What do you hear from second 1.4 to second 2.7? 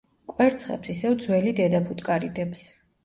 დედა ფუტკარი დებს.